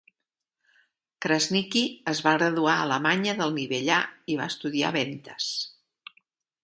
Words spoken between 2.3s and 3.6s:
graduar a Alemanya del